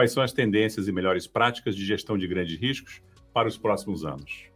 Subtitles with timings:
[0.00, 3.02] quais são as tendências e melhores práticas de gestão de grandes riscos
[3.34, 4.46] para os próximos anos.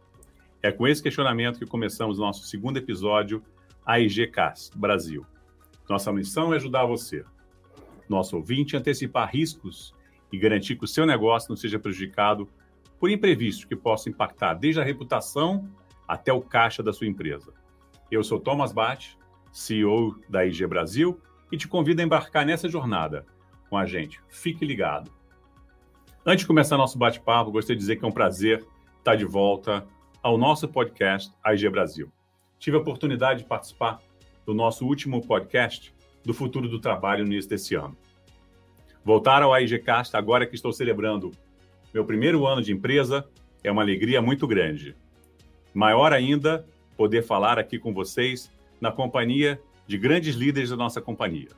[0.59, 3.43] É com esse questionamento que começamos nosso segundo episódio,
[3.85, 5.23] AIGCAS Brasil.
[5.87, 7.23] Nossa missão é ajudar você,
[8.09, 9.93] nosso ouvinte, a antecipar riscos
[10.33, 12.49] e garantir que o seu negócio não seja prejudicado
[12.99, 15.69] por imprevistos que possam impactar desde a reputação
[16.07, 17.53] até o caixa da sua empresa.
[18.09, 19.15] Eu sou Thomas Bate,
[19.51, 23.27] CEO da IG Brasil, e te convido a embarcar nessa jornada
[23.69, 24.19] com a gente.
[24.27, 25.13] Fique ligado.
[26.27, 28.65] Antes de começar nosso bate-papo, gostaria de dizer que é um prazer
[28.97, 29.85] estar de volta
[30.23, 32.11] ao nosso podcast IG Brasil.
[32.57, 33.99] Tive a oportunidade de participar
[34.43, 35.93] do nosso último podcast
[36.23, 37.95] do futuro do trabalho no início desse ano.
[39.03, 41.29] Voltar ao AIGcast agora que estou celebrando
[41.93, 43.29] meu primeiro ano de empresa
[43.63, 44.95] é uma alegria muito grande.
[45.75, 46.67] Maior ainda
[46.97, 51.49] poder falar aqui com vocês na companhia de grandes líderes da nossa companhia.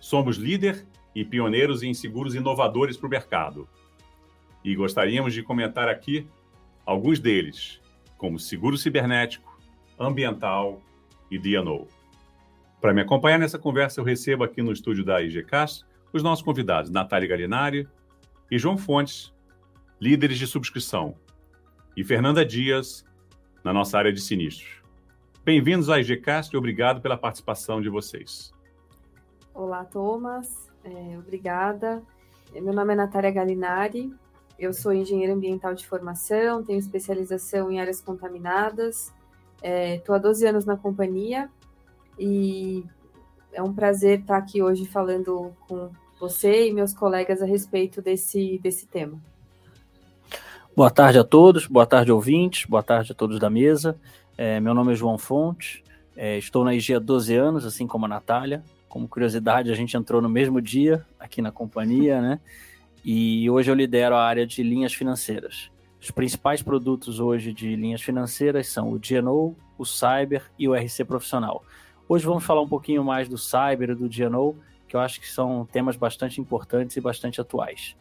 [0.00, 3.66] Somos líder e pioneiros em seguros inovadores para o mercado.
[4.62, 6.28] E gostaríamos de comentar aqui
[6.84, 7.80] alguns deles,
[8.18, 9.58] como seguro cibernético,
[9.98, 10.82] ambiental
[11.30, 11.88] e D&O.
[12.82, 16.90] Para me acompanhar nessa conversa, eu recebo aqui no estúdio da IGCast os nossos convidados,
[16.90, 17.88] Natália Galinari
[18.50, 19.34] e João Fontes,
[19.98, 21.14] líderes de subscrição,
[21.96, 23.06] e Fernanda Dias,
[23.64, 24.82] na nossa área de sinistros.
[25.42, 28.52] Bem-vindos à IGCast e obrigado pela participação de vocês.
[29.54, 30.65] Olá, Thomas.
[30.86, 32.00] É, obrigada.
[32.52, 34.14] Meu nome é Natália Galinari.
[34.56, 39.12] Eu sou engenheira ambiental de formação, tenho especialização em áreas contaminadas.
[39.62, 41.50] Estou é, há 12 anos na companhia
[42.18, 42.84] e
[43.52, 48.58] é um prazer estar aqui hoje falando com você e meus colegas a respeito desse,
[48.62, 49.20] desse tema.
[50.74, 53.98] Boa tarde a todos, boa tarde ouvintes, boa tarde a todos da mesa.
[54.38, 55.82] É, meu nome é João Fonte,
[56.14, 58.62] é, estou na IG há 12 anos, assim como a Natália.
[58.96, 62.40] Como curiosidade, a gente entrou no mesmo dia aqui na companhia, né?
[63.04, 65.70] E hoje eu lidero a área de linhas financeiras.
[66.00, 71.04] Os principais produtos hoje de linhas financeiras são o GNO, o Cyber e o RC
[71.04, 71.62] Profissional.
[72.08, 74.56] Hoje vamos falar um pouquinho mais do Cyber e do GNO,
[74.88, 77.94] que eu acho que são temas bastante importantes e bastante atuais.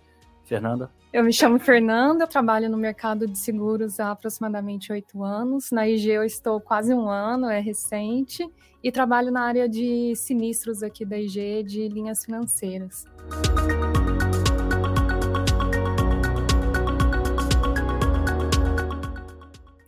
[0.46, 0.92] Fernanda?
[1.12, 5.72] Eu me chamo Fernanda, eu trabalho no mercado de seguros há aproximadamente oito anos.
[5.72, 8.48] Na IG eu estou quase um ano, é recente,
[8.84, 13.06] e trabalho na área de sinistros aqui da IG, de linhas financeiras.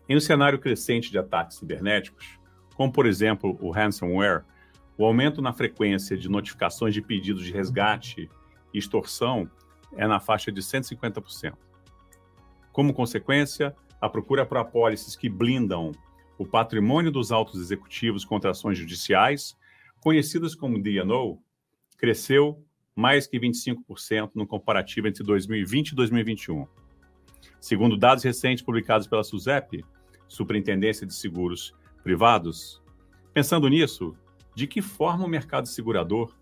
[0.09, 2.39] Em um cenário crescente de ataques cibernéticos,
[2.75, 4.45] como por exemplo o ransomware,
[4.97, 8.29] o aumento na frequência de notificações de pedidos de resgate
[8.73, 9.49] e extorsão
[9.93, 11.53] é na faixa de 150%.
[12.71, 15.91] Como consequência, a procura por apólices que blindam
[16.37, 19.57] o patrimônio dos altos executivos contra ações judiciais,
[19.99, 21.39] conhecidas como D&O,
[21.97, 22.63] cresceu
[22.95, 26.67] mais que 25% no comparativo entre 2020 e 2021.
[27.59, 29.83] Segundo dados recentes publicados pela SUSEP,
[30.27, 32.81] Superintendência de Seguros privados?
[33.33, 34.15] Pensando nisso,
[34.55, 36.35] de que forma o mercado segurador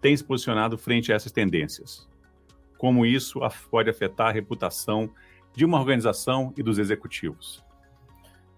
[0.00, 2.07] tem se posicionado frente a essas tendências?
[2.78, 3.40] Como isso
[3.70, 5.10] pode afetar a reputação
[5.54, 7.62] de uma organização e dos executivos?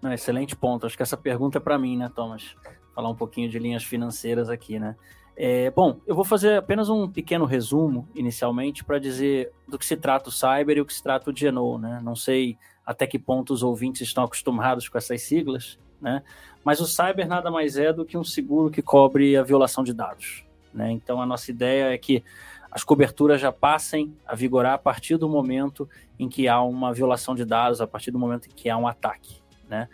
[0.01, 0.85] Não, excelente ponto.
[0.85, 2.55] Acho que essa pergunta é para mim, né, Thomas?
[2.95, 4.95] Falar um pouquinho de linhas financeiras aqui, né?
[5.35, 9.97] É, bom, eu vou fazer apenas um pequeno resumo inicialmente para dizer do que se
[9.97, 11.99] trata o cyber e o que se trata o GNO, né?
[12.03, 16.21] Não sei até que ponto os ouvintes estão acostumados com essas siglas, né?
[16.63, 19.93] Mas o cyber nada mais é do que um seguro que cobre a violação de
[19.93, 20.91] dados, né?
[20.91, 22.23] Então a nossa ideia é que
[22.71, 27.35] as coberturas já passem a vigorar a partir do momento em que há uma violação
[27.35, 29.89] de dados, a partir do momento em que há um ataque, né?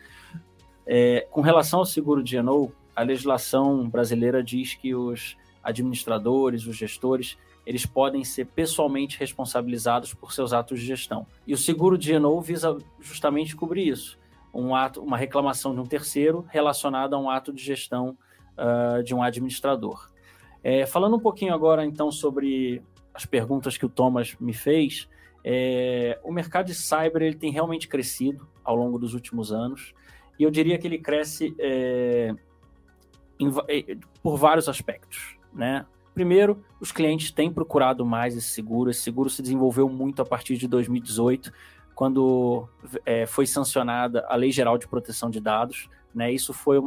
[0.85, 2.37] É, com relação ao seguro de
[2.95, 10.31] a legislação brasileira diz que os administradores, os gestores, eles podem ser pessoalmente responsabilizados por
[10.31, 11.27] seus atos de gestão.
[11.45, 14.17] E o seguro de visa justamente cobrir isso
[14.53, 18.17] um ato, uma reclamação de um terceiro relacionada a um ato de gestão
[18.57, 20.09] uh, de um administrador.
[20.63, 22.81] É, falando um pouquinho agora, então, sobre
[23.13, 25.07] as perguntas que o Thomas me fez,
[25.43, 29.93] é, o mercado de cyber ele tem realmente crescido ao longo dos últimos anos,
[30.37, 32.33] e eu diria que ele cresce é,
[33.39, 35.37] em, é, por vários aspectos.
[35.53, 35.85] Né?
[36.13, 40.57] Primeiro, os clientes têm procurado mais esse seguro, esse seguro se desenvolveu muito a partir
[40.57, 41.51] de 2018,
[41.95, 42.67] quando
[43.05, 45.89] é, foi sancionada a Lei Geral de Proteção de Dados.
[46.13, 46.31] Né?
[46.31, 46.77] Isso, foi,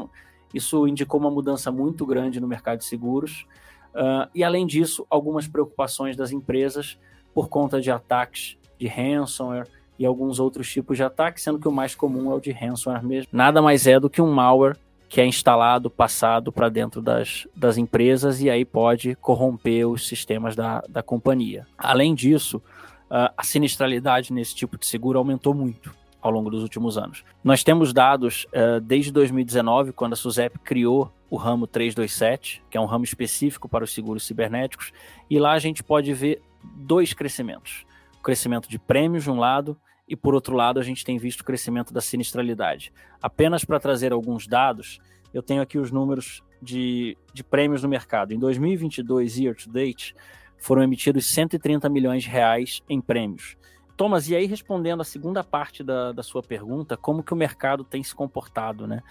[0.52, 3.46] isso indicou uma mudança muito grande no mercado de seguros.
[3.94, 6.98] Uh, e, além disso, algumas preocupações das empresas
[7.34, 9.66] por conta de ataques de ransomware
[9.98, 13.04] e alguns outros tipos de ataques, sendo que o mais comum é o de ransomware
[13.04, 13.28] mesmo.
[13.32, 14.76] Nada mais é do que um malware
[15.08, 20.54] que é instalado, passado para dentro das, das empresas e aí pode corromper os sistemas
[20.54, 21.66] da, da companhia.
[21.76, 22.62] Além disso,
[23.10, 27.24] a sinistralidade nesse tipo de seguro aumentou muito ao longo dos últimos anos.
[27.42, 32.80] Nós temos dados uh, desde 2019, quando a SUSEP criou o ramo 327, que é
[32.80, 34.92] um ramo específico para os seguros cibernéticos,
[35.28, 37.84] e lá a gente pode ver dois crescimentos.
[38.18, 39.76] O crescimento de prêmios de um lado
[40.06, 42.92] e por outro lado a gente tem visto o crescimento da sinistralidade.
[43.22, 44.98] Apenas para trazer alguns dados,
[45.32, 48.32] eu tenho aqui os números de, de prêmios no mercado.
[48.34, 50.14] Em 2022, year to date,
[50.58, 53.56] foram emitidos 130 milhões de reais em prêmios.
[54.00, 57.84] Thomas, e aí respondendo a segunda parte da, da sua pergunta, como que o mercado
[57.84, 59.02] tem se comportado, né?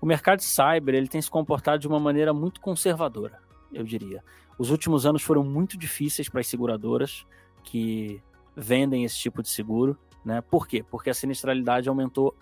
[0.00, 3.40] O mercado cyber ele tem se comportado de uma maneira muito conservadora,
[3.72, 4.22] eu diria.
[4.56, 7.26] Os últimos anos foram muito difíceis para as seguradoras
[7.64, 8.22] que
[8.54, 10.40] vendem esse tipo de seguro, né?
[10.42, 10.84] Por quê?
[10.88, 12.32] Porque a sinistralidade aumentou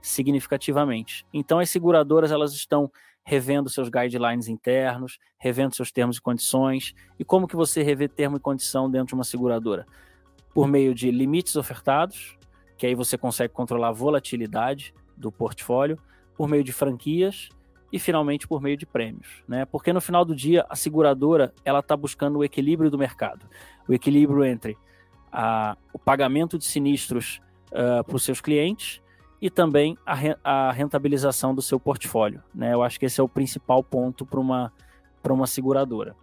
[0.00, 1.26] significativamente.
[1.34, 2.88] Então as seguradoras elas estão
[3.24, 6.94] revendo seus guidelines internos, revendo seus termos e condições.
[7.18, 9.88] E como que você revê termo e condição dentro de uma seguradora?
[10.58, 12.36] Por meio de limites ofertados,
[12.76, 15.96] que aí você consegue controlar a volatilidade do portfólio,
[16.36, 17.48] por meio de franquias
[17.92, 19.64] e finalmente por meio de prêmios, né?
[19.66, 23.46] Porque no final do dia a seguradora ela está buscando o equilíbrio do mercado,
[23.88, 24.76] o equilíbrio entre
[25.30, 27.40] a, o pagamento de sinistros
[27.70, 29.00] uh, para os seus clientes
[29.40, 32.74] e também a, re, a, rentabilização do seu portfólio, né?
[32.74, 34.72] Eu acho que esse é o principal ponto para uma
[35.22, 36.16] para uma seguradora.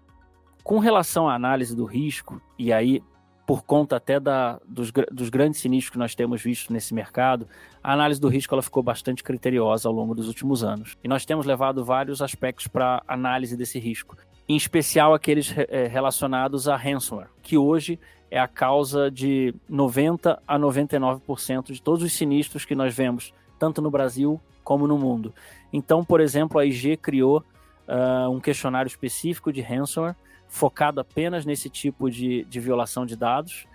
[0.61, 3.01] Com relação à análise do risco, e aí
[3.45, 7.47] por conta até da, dos, dos, grandes sinistros que nós temos visto nesse mercado,
[7.83, 10.97] a análise do risco ela ficou bastante criteriosa ao longo dos últimos anos.
[11.03, 14.17] E nós temos levado vários aspectos para análise desse risco,
[14.49, 17.99] em especial aqueles é, relacionados a ransomware, que hoje
[18.31, 23.81] é a causa de 90 a 99% de todos os sinistros que nós vemos, tanto
[23.81, 25.33] no Brasil como no mundo.
[25.71, 27.43] Então, por exemplo, a IG criou
[27.87, 30.15] uh, um questionário específico de ransomware
[30.47, 33.65] focado apenas nesse tipo de, de violação de dados,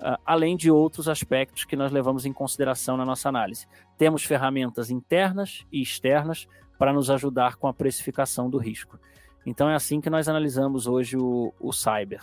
[0.00, 3.66] uh, além de outros aspectos que nós levamos em consideração na nossa análise.
[3.98, 6.46] Temos ferramentas internas e externas
[6.78, 8.98] para nos ajudar com a precificação do risco.
[9.44, 12.22] Então é assim que nós analisamos hoje o, o cyber.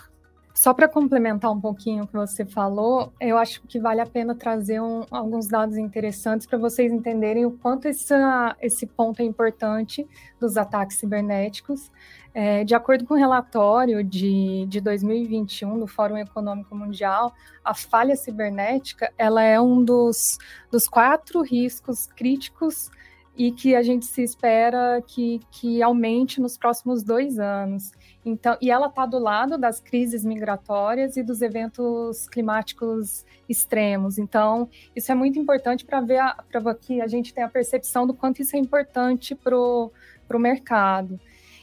[0.58, 4.34] Só para complementar um pouquinho o que você falou, eu acho que vale a pena
[4.34, 10.04] trazer um, alguns dados interessantes para vocês entenderem o quanto essa, esse ponto é importante
[10.40, 11.92] dos ataques cibernéticos.
[12.34, 17.32] É, de acordo com o relatório de, de 2021 do Fórum Econômico Mundial,
[17.64, 20.38] a falha cibernética ela é um dos,
[20.72, 22.90] dos quatro riscos críticos
[23.38, 27.92] e que a gente se espera que, que aumente nos próximos dois anos.
[28.24, 34.18] Então, e ela está do lado das crises migratórias e dos eventos climáticos extremos.
[34.18, 36.20] Então, isso é muito importante para ver
[36.50, 39.92] para que a gente tenha a percepção do quanto isso é importante para o
[40.38, 41.18] mercado.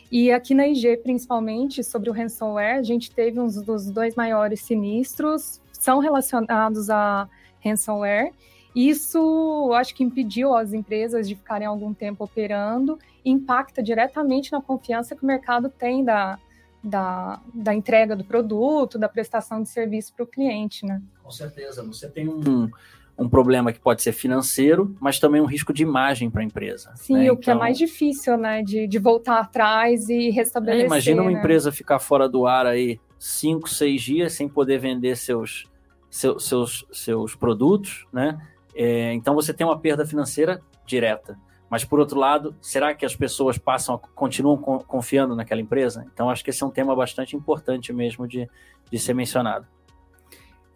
[0.10, 4.62] E aqui na IG, principalmente, sobre o ransomware, a gente teve uns dos dois maiores
[4.62, 7.28] sinistros, são relacionados a
[7.62, 8.32] ransomware,
[8.76, 15.16] isso acho que impediu as empresas de ficarem algum tempo operando, impacta diretamente na confiança
[15.16, 16.38] que o mercado tem da,
[16.84, 21.02] da, da entrega do produto, da prestação de serviço para o cliente, né?
[21.24, 21.82] Com certeza.
[21.84, 22.70] Você tem um,
[23.18, 26.92] um problema que pode ser financeiro, mas também um risco de imagem para a empresa.
[26.96, 27.20] Sim, né?
[27.22, 28.62] o então, que é então mais difícil, né?
[28.62, 30.84] De, de voltar atrás e restabelecer.
[30.84, 31.40] É, imagina uma né?
[31.40, 35.66] empresa ficar fora do ar aí cinco, seis dias sem poder vender seus,
[36.10, 38.38] seus, seus, seus produtos, né?
[38.76, 41.40] É, então você tem uma perda financeira direta.
[41.70, 46.06] Mas por outro lado, será que as pessoas passam, continuam confiando naquela empresa?
[46.14, 48.48] Então acho que esse é um tema bastante importante mesmo de,
[48.92, 49.66] de ser mencionado.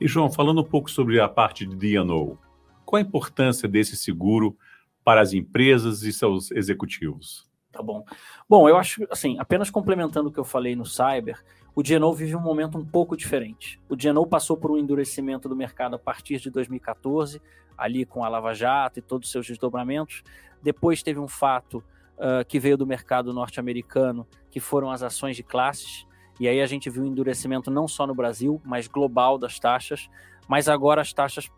[0.01, 2.37] E João, falando um pouco sobre a parte de D&O,
[2.85, 4.57] qual a importância desse seguro
[5.03, 7.47] para as empresas e seus executivos?
[7.71, 8.03] Tá bom.
[8.49, 11.43] Bom, eu acho assim, apenas complementando o que eu falei no cyber,
[11.75, 13.79] o DNO vive um momento um pouco diferente.
[13.87, 17.41] O DNO passou por um endurecimento do mercado a partir de 2014,
[17.79, 20.23] ali com a Lava Jato e todos os seus desdobramentos.
[20.61, 21.83] Depois teve um fato
[22.17, 26.05] uh, que veio do mercado norte-americano, que foram as ações de classes.
[26.39, 30.09] E aí a gente viu um endurecimento não só no Brasil, mas global das taxas.
[30.47, 31.49] Mas agora as taxas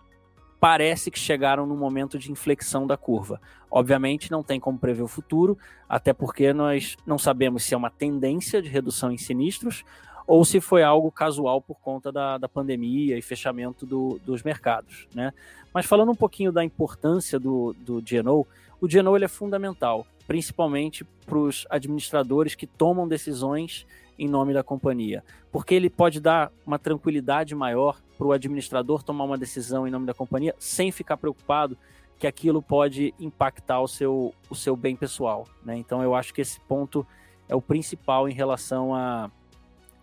[0.59, 3.41] parece que chegaram no momento de inflexão da curva.
[3.69, 5.57] Obviamente, não tem como prever o futuro,
[5.89, 9.83] até porque nós não sabemos se é uma tendência de redução em sinistros
[10.31, 15.05] ou se foi algo casual por conta da, da pandemia e fechamento do, dos mercados.
[15.13, 15.33] Né?
[15.73, 18.47] Mas falando um pouquinho da importância do, do GNO,
[18.79, 23.85] o GNO ele é fundamental, principalmente para os administradores que tomam decisões
[24.17, 25.21] em nome da companhia,
[25.51, 30.05] porque ele pode dar uma tranquilidade maior para o administrador tomar uma decisão em nome
[30.05, 31.77] da companhia sem ficar preocupado
[32.17, 35.45] que aquilo pode impactar o seu, o seu bem pessoal.
[35.65, 35.75] Né?
[35.75, 37.05] Então eu acho que esse ponto
[37.49, 39.29] é o principal em relação a,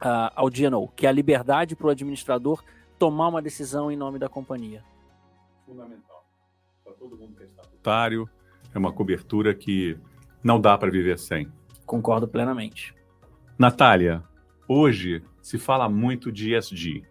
[0.01, 2.63] a ao DNO, que é a liberdade para o administrador
[2.99, 4.85] tomar uma decisão em nome da companhia.
[5.65, 6.27] Fundamental.
[6.85, 8.29] Para todo mundo que é estatutário,
[8.75, 9.97] é uma cobertura que
[10.43, 11.51] não dá para viver sem.
[11.87, 12.95] Concordo plenamente.
[13.59, 14.23] Natália,
[14.67, 17.05] hoje se fala muito de ESG.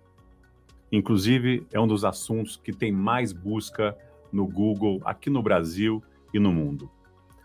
[0.91, 3.97] Inclusive, é um dos assuntos que tem mais busca
[4.31, 6.03] no Google aqui no Brasil
[6.33, 6.89] e no mundo.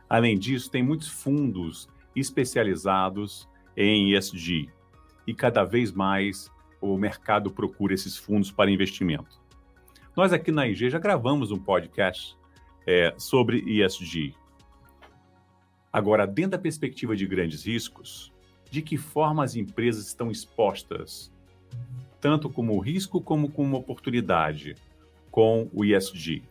[0.09, 4.71] Além disso, tem muitos fundos especializados em ESG
[5.27, 6.51] e cada vez mais
[6.81, 9.41] o mercado procura esses fundos para investimento.
[10.17, 12.37] Nós aqui na IG já gravamos um podcast
[12.87, 14.35] é, sobre ESG.
[15.93, 18.33] Agora, dentro da perspectiva de grandes riscos,
[18.71, 21.31] de que forma as empresas estão expostas,
[22.21, 24.75] tanto como risco como como oportunidade,
[25.31, 26.43] com o ESG?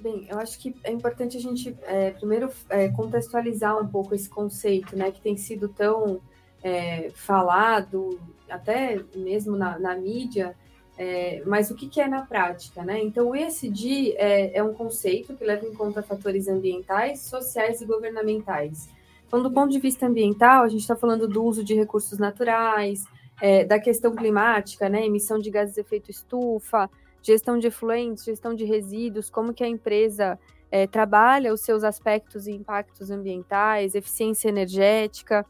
[0.00, 4.28] Bem, eu acho que é importante a gente é, primeiro é, contextualizar um pouco esse
[4.28, 6.20] conceito, né, que tem sido tão
[6.62, 10.54] é, falado, até mesmo na, na mídia,
[10.96, 13.00] é, mas o que, que, é na prática, né?
[13.00, 17.86] Então, o ESG é, é, um conceito que leva em conta fatores ambientais, sociais e
[17.86, 18.88] governamentais.
[19.26, 23.04] Então, do ponto de vista ambiental, a gente está falando do uso de recursos naturais,
[23.40, 25.06] é, da questão climática, né?
[25.06, 26.90] Emissão de gases de efeito estufa,
[27.22, 30.36] gestão de efluentes, gestão de resíduos, como que a empresa
[30.70, 35.46] é, trabalha os seus aspectos e impactos ambientais, eficiência energética.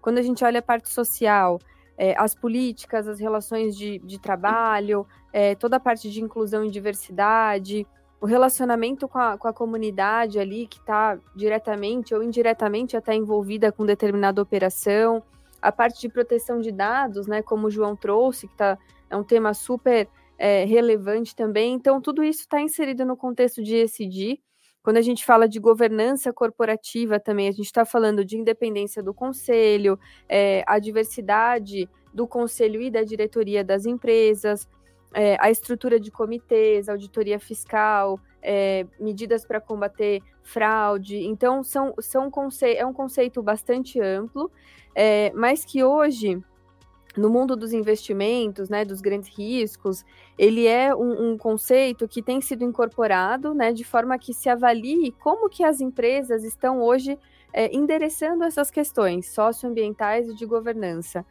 [0.00, 1.58] Quando a gente olha a parte social,
[1.96, 6.70] é, as políticas, as relações de, de trabalho, é, toda a parte de inclusão e
[6.70, 7.86] diversidade,
[8.20, 13.70] o relacionamento com a, com a comunidade ali que está diretamente ou indiretamente até envolvida
[13.70, 15.22] com determinada operação,
[15.60, 18.78] a parte de proteção de dados, né, como o João trouxe, que tá,
[19.10, 21.74] é um tema super é, relevante também.
[21.74, 24.40] Então, tudo isso está inserido no contexto de ESG.
[24.88, 29.12] Quando a gente fala de governança corporativa também, a gente está falando de independência do
[29.12, 34.66] conselho, é, a diversidade do conselho e da diretoria das empresas,
[35.12, 41.18] é, a estrutura de comitês, auditoria fiscal, é, medidas para combater fraude.
[41.18, 44.50] Então, são, são conce é um conceito bastante amplo,
[44.94, 46.42] é, mas que hoje
[47.18, 50.04] no mundo dos investimentos, né, dos grandes riscos,
[50.38, 55.12] ele é um, um, conceito que tem sido incorporado, né, de forma que se avalie
[55.12, 57.18] como que as empresas estão hoje
[57.52, 61.24] é, endereçando essas questões socioambientais e de governança.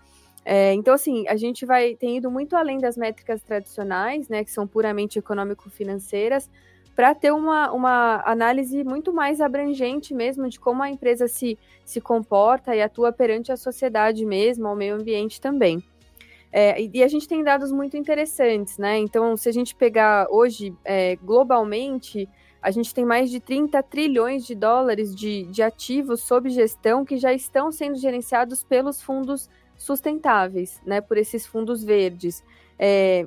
[0.44, 4.52] É, então, assim, a gente vai tem ido muito além das métricas tradicionais, né, que
[4.52, 6.50] são puramente econômico-financeiras,
[6.98, 12.02] para ter uma, uma análise muito mais abrangente mesmo de como a empresa se, se
[12.02, 15.84] comporta e atua perante a sociedade mesmo, ao meio ambiente também.
[16.52, 18.98] É, e a gente tem dados muito interessantes, né?
[18.98, 22.28] Então, se a gente pegar hoje, é, globalmente,
[22.60, 27.18] a gente tem mais de 30 trilhões de dólares de, de ativos sob gestão que
[27.18, 31.00] já estão sendo gerenciados pelos fundos sustentáveis, né?
[31.00, 32.44] Por esses fundos verdes.
[32.80, 33.26] É,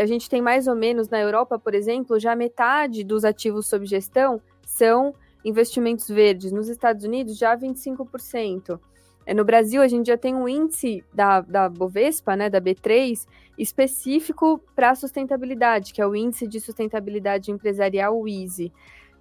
[0.00, 3.84] a gente tem mais ou menos na Europa, por exemplo, já metade dos ativos sob
[3.84, 6.52] gestão são investimentos verdes.
[6.52, 8.78] Nos Estados Unidos, já 25%.
[9.24, 13.26] É, no Brasil, a gente já tem um índice da, da Bovespa, né, da B3,
[13.58, 18.72] específico para sustentabilidade, que é o Índice de Sustentabilidade Empresarial, o ISE.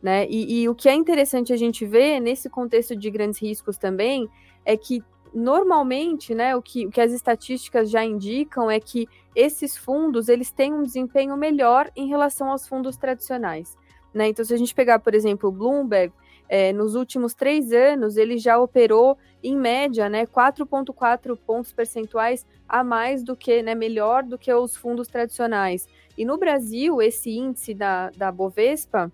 [0.02, 0.28] Né?
[0.28, 4.28] E, e o que é interessante a gente ver nesse contexto de grandes riscos também
[4.66, 9.78] é que normalmente, né, o que, o que as estatísticas já indicam é que esses
[9.78, 13.78] fundos eles têm um desempenho melhor em relação aos fundos tradicionais.
[14.14, 14.28] Né?
[14.28, 16.14] Então, se a gente pegar, por exemplo, o Bloomberg,
[16.50, 22.84] é, nos últimos três anos, ele já operou, em média, né, 4,4 pontos percentuais a
[22.84, 25.88] mais do que, né, melhor do que os fundos tradicionais.
[26.18, 29.10] E no Brasil, esse índice da, da Bovespa,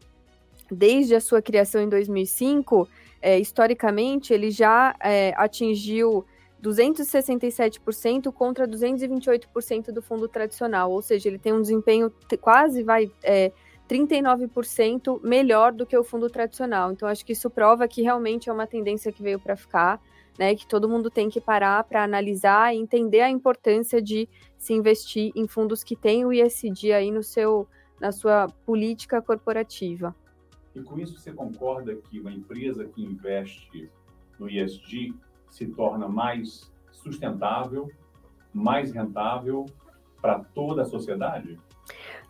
[0.72, 2.90] desde a sua criação em 2005,
[3.22, 6.26] é, historicamente, ele já é, atingiu
[6.62, 13.52] 267% contra 228% do fundo tradicional, ou seja, ele tem um desempenho quase vai é,
[13.88, 16.92] 39% melhor do que o fundo tradicional.
[16.92, 20.02] Então, acho que isso prova que realmente é uma tendência que veio para ficar,
[20.38, 20.54] né?
[20.56, 25.32] Que todo mundo tem que parar para analisar e entender a importância de se investir
[25.36, 27.68] em fundos que têm o ISD aí no seu,
[28.00, 30.14] na sua política corporativa.
[30.78, 33.90] E com isso você concorda que uma empresa que investe
[34.38, 35.12] no ESG
[35.50, 37.90] se torna mais sustentável,
[38.54, 39.66] mais rentável
[40.22, 41.58] para toda a sociedade?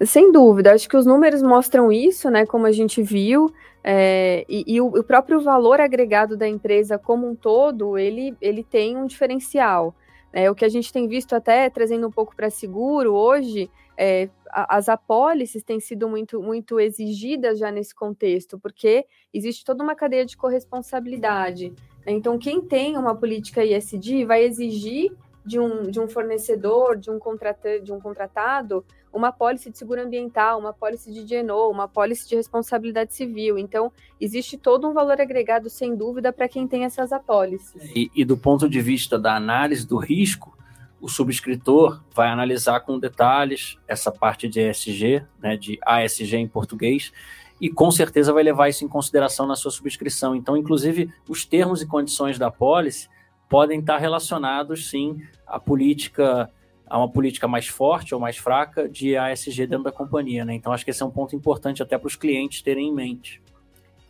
[0.05, 2.45] Sem dúvida, acho que os números mostram isso, né?
[2.45, 3.51] Como a gente viu,
[3.83, 8.63] é, e, e o, o, próprio valor agregado da empresa como um todo, ele, ele
[8.63, 9.93] tem um diferencial.
[10.33, 14.29] É, o que a gente tem visto até trazendo um pouco para seguro hoje, é,
[14.51, 20.25] as apólices têm sido muito, muito exigidas já nesse contexto, porque existe toda uma cadeia
[20.25, 21.69] de corresponsabilidade.
[22.05, 22.13] Né?
[22.13, 25.11] Então, quem tem uma política ISD vai exigir
[25.45, 28.85] de um, de um fornecedor, de um, contrata, de um contratado,
[29.17, 33.57] uma pólice de seguro ambiental, uma pólice de GNO, uma pólice de responsabilidade civil.
[33.57, 37.73] Então, existe todo um valor agregado, sem dúvida, para quem tem essas apólices.
[37.95, 40.55] E, e, do ponto de vista da análise do risco,
[41.01, 47.11] o subscritor vai analisar com detalhes essa parte de ESG, né, de ASG em português,
[47.59, 50.35] e com certeza vai levar isso em consideração na sua subscrição.
[50.35, 53.09] Então, inclusive, os termos e condições da pólice
[53.49, 56.51] podem estar relacionados, sim, à política,
[56.89, 60.45] a uma política mais forte ou mais fraca de ASG dentro da companhia.
[60.45, 60.55] Né?
[60.55, 63.41] Então, acho que esse é um ponto importante até para os clientes terem em mente.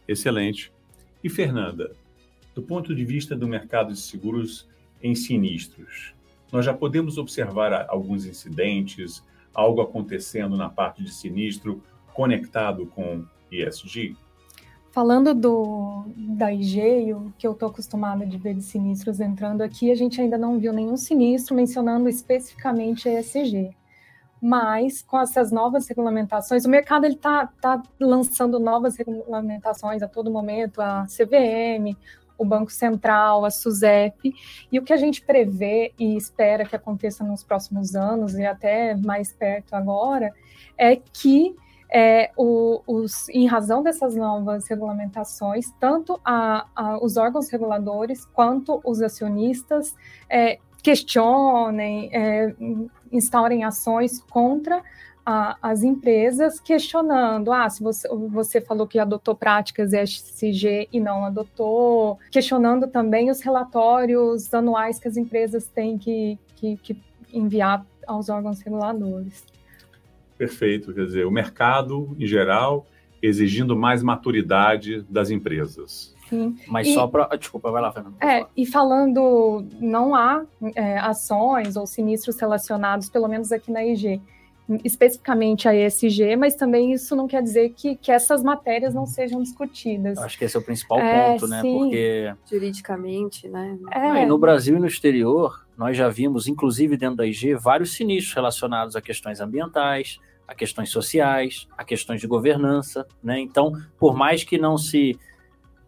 [0.07, 0.71] Excelente.
[1.23, 1.91] E, Fernanda,
[2.53, 4.67] do ponto de vista do mercado de seguros
[5.01, 6.13] em sinistros,
[6.51, 14.15] nós já podemos observar alguns incidentes, algo acontecendo na parte de sinistro conectado com ESG?
[14.97, 19.91] Falando do, da IG, o que eu estou acostumada de ver de sinistros entrando aqui,
[19.91, 23.77] a gente ainda não viu nenhum sinistro mencionando especificamente ESG.
[24.41, 30.81] Mas com essas novas regulamentações, o mercado está tá lançando novas regulamentações a todo momento,
[30.81, 31.95] a CVM,
[32.35, 34.33] o Banco Central, a SUSEP,
[34.71, 38.95] e o que a gente prevê e espera que aconteça nos próximos anos e até
[38.95, 40.33] mais perto agora,
[40.75, 41.55] é que
[41.89, 48.81] é, o, os, em razão dessas novas regulamentações, tanto a, a, os órgãos reguladores quanto
[48.83, 49.95] os acionistas
[50.29, 52.53] é, questionem, é,
[53.11, 54.81] instaurem ações contra
[55.25, 61.25] a, as empresas, questionando: ah, se você, você falou que adotou práticas ESG e não
[61.25, 67.01] adotou, questionando também os relatórios anuais que as empresas têm que, que, que
[67.33, 69.43] enviar aos órgãos reguladores.
[70.37, 72.85] Perfeito, quer dizer, o mercado em geral
[73.21, 76.15] exigindo mais maturidade das empresas.
[76.29, 76.55] Sim.
[76.67, 77.35] Mas e, só para.
[77.37, 78.15] Desculpa, vai lá, Fernando.
[78.21, 80.43] É, e falando, não há
[80.75, 84.21] é, ações ou sinistros relacionados, pelo menos aqui na IG,
[84.83, 89.41] especificamente a ESG, mas também isso não quer dizer que, que essas matérias não sejam
[89.41, 90.17] discutidas.
[90.17, 91.61] Acho que esse é o principal é, ponto, né?
[91.61, 91.77] Sim.
[91.77, 92.33] Porque.
[92.49, 93.77] Juridicamente, né?
[93.91, 94.25] É.
[94.25, 98.97] no Brasil e no exterior, nós já vimos, inclusive dentro da IG, vários sinistros relacionados
[98.97, 103.39] a questões ambientais, a questões sociais, a questões de governança, né?
[103.39, 105.19] Então, por mais que não se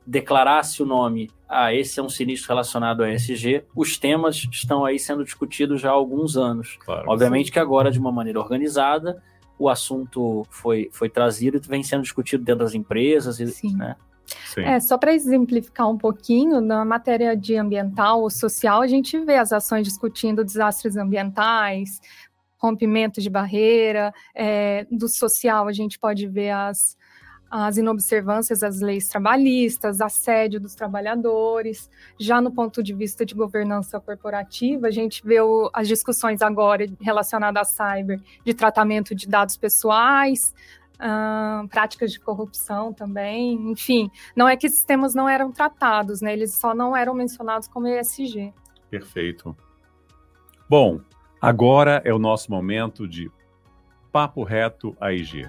[0.06, 5.00] declarasse o nome, ah, esse é um sinistro relacionado a ESG, os temas estão aí
[5.00, 6.78] sendo discutidos já há alguns anos.
[6.84, 7.52] Claro, Obviamente sim.
[7.54, 9.22] que agora, de uma maneira organizada,
[9.58, 13.76] o assunto foi, foi trazido e vem sendo discutido dentro das empresas, sim.
[13.76, 13.96] né?
[14.46, 14.62] Sim.
[14.62, 19.36] É, só para exemplificar um pouquinho, na matéria de ambiental ou social, a gente vê
[19.36, 22.00] as ações discutindo desastres ambientais,
[22.60, 26.98] rompimento de barreira, é, do social a gente pode ver as,
[27.50, 31.90] as inobservâncias das leis trabalhistas, assédio dos trabalhadores.
[32.20, 36.86] Já no ponto de vista de governança corporativa, a gente vê o, as discussões agora
[37.02, 40.54] relacionadas à cyber, de tratamento de dados pessoais,
[41.00, 43.72] uh, práticas de corrupção também.
[43.72, 46.34] Enfim, não é que esses temas não eram tratados, né?
[46.34, 48.54] Eles só não eram mencionados como ESG.
[48.90, 49.56] Perfeito.
[50.70, 51.00] Bom,
[51.42, 53.32] Agora é o nosso momento de
[54.12, 55.48] Papo Reto AIG.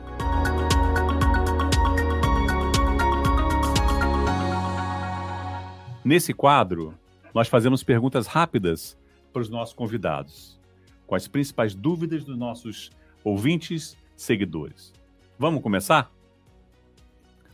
[6.05, 6.95] Nesse quadro,
[7.35, 8.97] nós fazemos perguntas rápidas
[9.33, 10.61] para os nossos convidados,
[11.09, 12.93] com as principais dúvidas dos nossos
[13.25, 14.93] ouvintes, seguidores.
[15.37, 16.09] Vamos começar?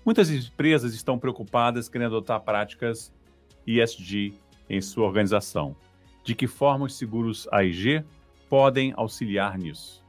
[0.04, 3.10] Muitas empresas estão preocupadas querendo adotar práticas
[3.66, 4.34] ESG
[4.68, 5.74] em sua organização.
[6.22, 8.04] De que forma os seguros AIG
[8.48, 10.04] podem auxiliar nisso?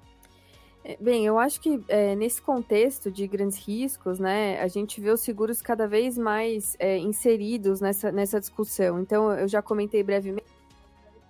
[0.83, 5.09] É, bem, eu acho que é, nesse contexto de grandes riscos, né, a gente vê
[5.09, 8.99] os seguros cada vez mais é, inseridos nessa, nessa discussão.
[9.01, 10.47] Então, eu já comentei brevemente,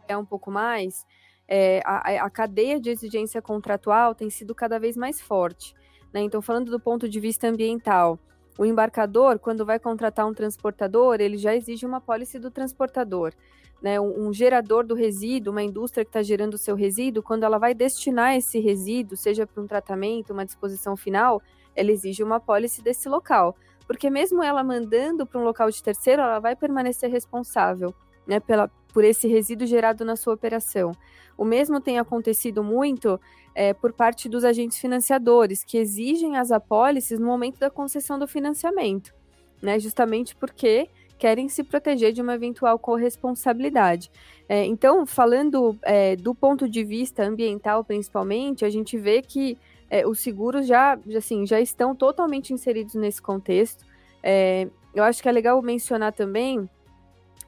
[0.08, 1.08] é um pouco mais,
[1.48, 5.74] é, a, a, cadeia de exigência contratual tem sido cada vez mais forte.
[6.14, 6.22] Né?
[6.22, 8.20] Então, falando do ponto de vista ambiental,
[8.60, 13.34] o embarcador, quando vai contratar um transportador, ele já exige uma pólice do transportador
[13.82, 17.58] né, um, gerador do resíduo, uma indústria que está gerando o seu resíduo, quando ela
[17.58, 21.42] vai destinar esse resíduo, seja para um tratamento, uma disposição final,
[21.76, 23.56] ela exige uma pólice desse local.
[23.86, 27.94] Porque mesmo ela mandando para um local de terceiro, ela vai permanecer responsável
[28.26, 30.92] né, pela, por esse resíduo gerado na sua operação.
[31.38, 33.20] O mesmo tem acontecido muito
[33.56, 38.28] é, por parte dos agentes financiadores, que exigem as apólices no momento da concessão do
[38.28, 39.14] financiamento,
[39.62, 44.12] né, justamente porque querem se proteger de uma eventual corresponsabilidade.
[44.48, 49.58] É, então, falando é, do ponto de vista ambiental, principalmente, a gente vê que
[49.90, 53.86] é, os seguros já, assim, já estão totalmente inseridos nesse contexto.
[54.22, 56.70] É, eu acho que é legal mencionar também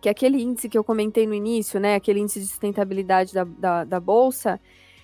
[0.02, 3.84] que aquele índice que eu comentei no início, né, aquele índice de sustentabilidade da, da,
[3.84, 4.60] da Bolsa,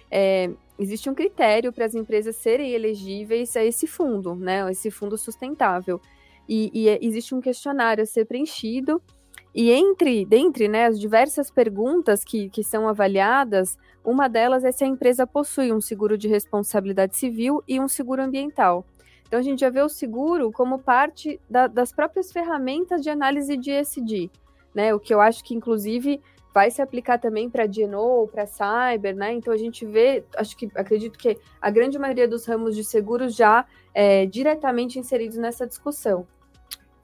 [0.10, 0.49] é,
[0.80, 5.99] existe um critério para as empresas serem elegíveis a esse fundo, né, esse fundo sustentável.
[6.47, 9.01] E, e é, existe um questionário a ser preenchido,
[9.55, 14.84] e entre, dentre né, as diversas perguntas que, que são avaliadas, uma delas é se
[14.84, 18.86] a empresa possui um seguro de responsabilidade civil e um seguro ambiental.
[19.25, 23.55] Então a gente já vê o seguro como parte da, das próprias ferramentas de análise
[23.55, 24.29] de ESG,
[24.73, 24.93] né?
[24.93, 26.21] O que eu acho que inclusive
[26.53, 29.34] vai se aplicar também para DNO, para cyber, né?
[29.34, 33.34] Então a gente vê, acho que acredito que a grande maioria dos ramos de seguros
[33.34, 36.27] já é diretamente inseridos nessa discussão.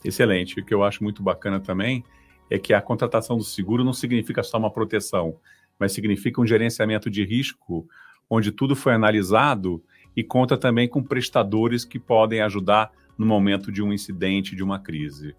[0.03, 0.59] Excelente.
[0.59, 2.03] O que eu acho muito bacana também
[2.49, 5.37] é que a contratação do seguro não significa só uma proteção,
[5.79, 7.87] mas significa um gerenciamento de risco,
[8.29, 9.83] onde tudo foi analisado
[10.15, 14.79] e conta também com prestadores que podem ajudar no momento de um incidente, de uma
[14.79, 15.35] crise.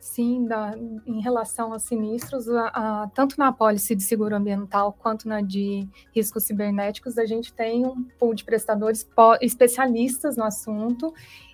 [0.00, 0.74] Sim, da,
[1.06, 5.86] em relação aos sinistros, a, a, tanto na apólice de seguro ambiental quanto na de
[6.14, 9.06] riscos cibernéticos, a gente tem um pool de prestadores
[9.40, 11.12] especialistas no assunto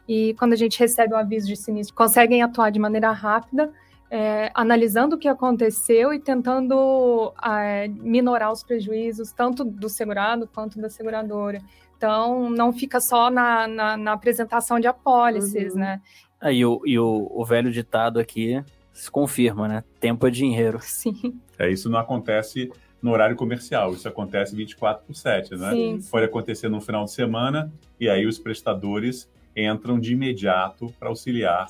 [0.09, 3.73] e quando a gente recebe um aviso de sinistro, conseguem atuar de maneira rápida,
[4.11, 10.81] é, analisando o que aconteceu e tentando é, minorar os prejuízos, tanto do segurado quanto
[10.81, 11.61] da seguradora.
[11.97, 15.81] Então, não fica só na, na, na apresentação de apólices, uhum.
[15.81, 16.01] né?
[16.40, 18.62] Aí o, e o, o velho ditado aqui
[18.93, 19.85] se confirma, né?
[19.99, 20.79] Tempo é dinheiro.
[20.83, 21.40] Sim.
[21.59, 25.71] É, isso não acontece no horário comercial, isso acontece 24 por 7, né?
[25.71, 26.11] Sim, sim.
[26.11, 31.67] Pode acontecer no final de semana e aí os prestadores entram de imediato para auxiliar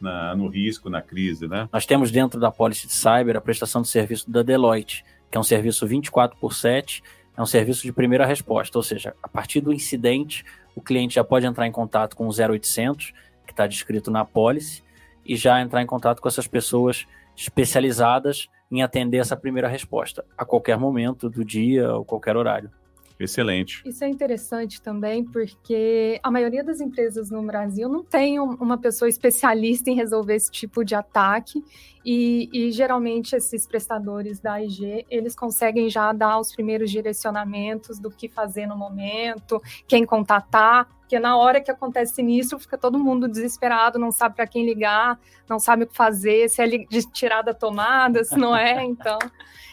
[0.00, 1.68] na, no risco, na crise, né?
[1.72, 5.40] Nós temos dentro da Policy de Cyber a prestação de serviço da Deloitte, que é
[5.40, 7.02] um serviço 24 por 7,
[7.36, 10.44] é um serviço de primeira resposta, ou seja, a partir do incidente,
[10.74, 13.12] o cliente já pode entrar em contato com o 0800,
[13.46, 14.82] que está descrito na policy,
[15.24, 20.44] e já entrar em contato com essas pessoas especializadas em atender essa primeira resposta, a
[20.44, 22.70] qualquer momento do dia ou qualquer horário.
[23.18, 23.82] Excelente.
[23.86, 29.08] Isso é interessante também, porque a maioria das empresas no Brasil não tem uma pessoa
[29.08, 31.64] especialista em resolver esse tipo de ataque,
[32.04, 38.12] e, e, geralmente esses prestadores da IG, eles conseguem já dar os primeiros direcionamentos do
[38.12, 43.28] que fazer no momento, quem contatar, porque na hora que acontece sinistro, fica todo mundo
[43.28, 45.16] desesperado, não sabe para quem ligar,
[45.48, 49.16] não sabe o que fazer, se é de tirar da tomada, se não é, então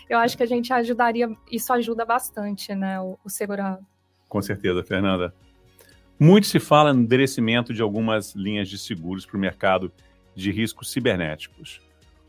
[0.07, 3.83] eu acho que a gente ajudaria, isso ajuda bastante, né, o, o segurado.
[4.29, 5.33] Com certeza, Fernanda.
[6.19, 9.91] Muito se fala no endereçamento de algumas linhas de seguros para o mercado
[10.35, 11.81] de riscos cibernéticos.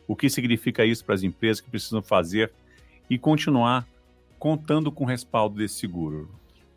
[0.09, 2.51] O que significa isso para as empresas que precisam fazer
[3.11, 3.87] e continuar
[4.39, 6.31] contando com o respaldo desse seguro?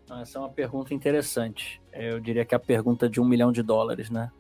[0.09, 1.81] Essa é uma pergunta interessante.
[1.91, 4.31] Eu diria que é a pergunta de um milhão de dólares, né?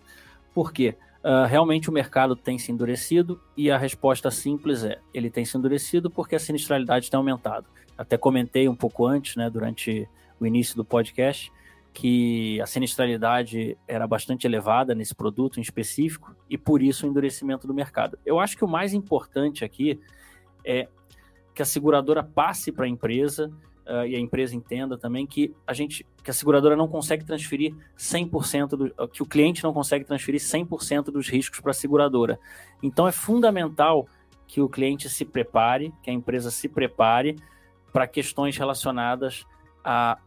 [0.53, 0.95] Por quê?
[1.23, 5.57] Uh, realmente o mercado tem se endurecido e a resposta simples é: ele tem se
[5.57, 7.67] endurecido porque a sinistralidade tem aumentado.
[7.97, 10.07] Até comentei um pouco antes, né, durante
[10.39, 11.51] o início do podcast,
[11.93, 17.67] que a sinistralidade era bastante elevada nesse produto em específico e por isso o endurecimento
[17.67, 18.17] do mercado.
[18.25, 19.99] Eu acho que o mais importante aqui
[20.63, 20.87] é
[21.55, 23.51] que a seguradora passe para a empresa
[23.87, 27.73] uh, e a empresa entenda também que a gente, que a seguradora não consegue transferir
[27.97, 32.39] 100% do, que o cliente não consegue transferir 100% dos riscos para a seguradora.
[32.83, 34.07] Então é fundamental
[34.45, 37.35] que o cliente se prepare, que a empresa se prepare
[37.91, 39.45] para questões relacionadas
[39.83, 40.17] a,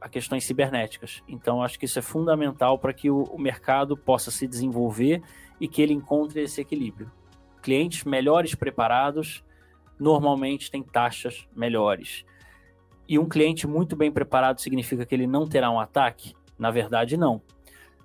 [0.00, 1.22] a questões cibernéticas.
[1.28, 5.22] Então acho que isso é fundamental para que o, o mercado possa se desenvolver
[5.60, 7.10] e que ele encontre esse equilíbrio.
[7.60, 9.44] Clientes melhores preparados
[9.98, 12.24] normalmente têm taxas melhores.
[13.08, 16.34] E um cliente muito bem preparado significa que ele não terá um ataque?
[16.58, 17.40] Na verdade, não.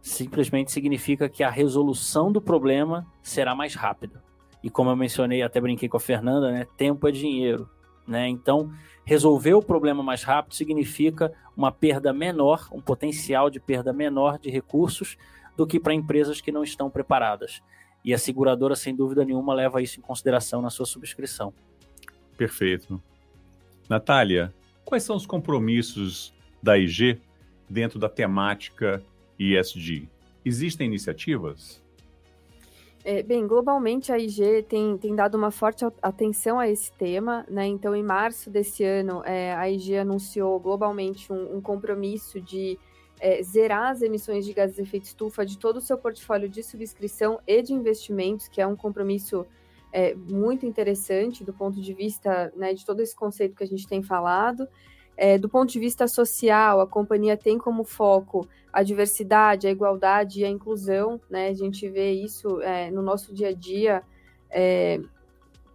[0.01, 4.23] Simplesmente significa que a resolução do problema será mais rápida.
[4.63, 6.65] E como eu mencionei, até brinquei com a Fernanda, né?
[6.77, 7.69] Tempo é dinheiro.
[8.07, 8.29] Né?
[8.29, 8.71] Então,
[9.05, 14.49] resolver o problema mais rápido significa uma perda menor, um potencial de perda menor de
[14.49, 15.17] recursos
[15.55, 17.61] do que para empresas que não estão preparadas.
[18.03, 21.53] E a seguradora, sem dúvida nenhuma, leva isso em consideração na sua subscrição.
[22.37, 23.01] Perfeito.
[23.89, 24.53] Natália,
[24.85, 27.19] Quais são os compromissos da IG
[27.69, 29.03] dentro da temática
[29.39, 30.07] ESG?
[30.45, 31.81] Existem iniciativas?
[33.05, 37.65] É, bem, globalmente a IG tem, tem dado uma forte atenção a esse tema, né?
[37.65, 42.79] Então, em março desse ano, é, a IG anunciou globalmente um, um compromisso de
[43.19, 46.63] é, zerar as emissões de gases de efeito estufa de todo o seu portfólio de
[46.63, 49.45] subscrição e de investimentos, que é um compromisso
[49.93, 53.87] é, muito interessante do ponto de vista né, de todo esse conceito que a gente
[53.87, 54.67] tem falado.
[55.15, 60.41] É, do ponto de vista social, a companhia tem como foco a diversidade, a igualdade
[60.41, 61.49] e a inclusão, né?
[61.49, 64.01] A gente vê isso é, no nosso dia a dia,
[64.49, 64.99] é,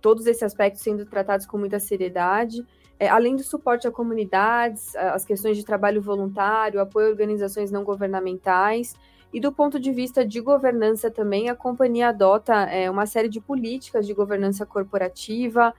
[0.01, 2.67] todos esses aspectos sendo tratados com muita seriedade.
[2.99, 7.85] É, além do suporte a comunidades, as questões de trabalho voluntário, apoio a organizações não
[7.85, 8.97] governamentais,
[9.33, 13.41] e do ponto de vista de governança também, a companhia adota é, uma série de
[13.41, 15.75] políticas de governança corporativa,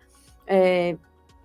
[0.45, 0.95] é,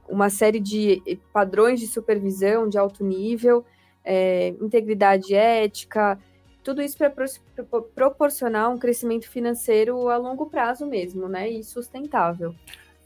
[0.09, 3.65] uma série de padrões de supervisão de alto nível,
[4.05, 6.19] é, integridade ética,
[6.63, 12.55] tudo isso para pro, proporcionar um crescimento financeiro a longo prazo mesmo, né, e sustentável.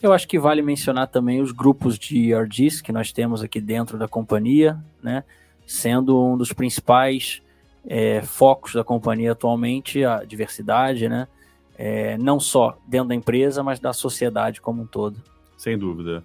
[0.01, 3.99] Eu acho que vale mencionar também os grupos de ERGs que nós temos aqui dentro
[3.99, 5.25] da companhia, né,
[5.67, 7.43] sendo um dos principais
[7.87, 11.29] é, focos da companhia atualmente a diversidade, né,
[11.77, 15.23] é, não só dentro da empresa, mas da sociedade como um todo.
[15.57, 16.25] Sem dúvida.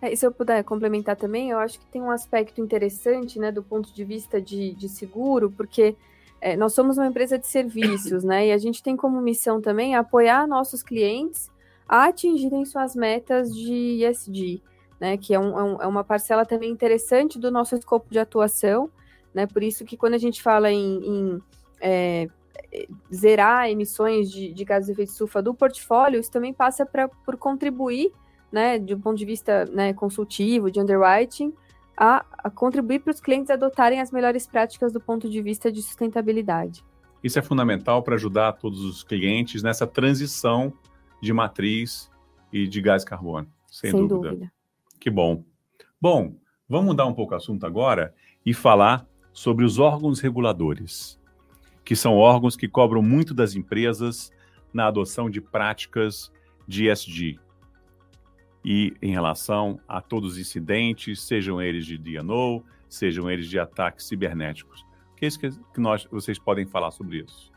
[0.00, 3.50] É, e se eu puder complementar também, eu acho que tem um aspecto interessante, né,
[3.50, 5.96] do ponto de vista de, de seguro, porque
[6.40, 9.94] é, nós somos uma empresa de serviços, né, e a gente tem como missão também
[9.94, 11.50] apoiar nossos clientes
[11.88, 14.62] a atingirem suas metas de ESG,
[15.00, 18.18] né, que é, um, é, um, é uma parcela também interessante do nosso escopo de
[18.18, 18.90] atuação,
[19.36, 21.42] né, por isso que quando a gente fala em, em
[21.78, 22.26] é,
[23.14, 27.36] zerar emissões de, de gases de efeito estufa do portfólio, isso também passa pra, por
[27.36, 28.10] contribuir
[28.50, 31.52] né, de um ponto de vista né, consultivo, de underwriting,
[31.94, 35.82] a, a contribuir para os clientes adotarem as melhores práticas do ponto de vista de
[35.82, 36.82] sustentabilidade.
[37.22, 40.72] Isso é fundamental para ajudar todos os clientes nessa transição
[41.20, 42.10] de matriz
[42.50, 44.30] e de gás carbono, sem, sem dúvida.
[44.30, 44.52] dúvida.
[44.98, 45.44] Que bom.
[46.00, 46.34] Bom,
[46.66, 48.14] vamos mudar um pouco o assunto agora
[48.46, 51.20] e falar sobre os órgãos reguladores,
[51.84, 54.32] que são órgãos que cobram muito das empresas
[54.72, 56.32] na adoção de práticas
[56.66, 57.38] de ESG,
[58.64, 64.06] e em relação a todos os incidentes, sejam eles de DNO, sejam eles de ataques
[64.06, 64.80] cibernéticos.
[65.12, 67.52] O que é isso que nós, vocês podem falar sobre isso?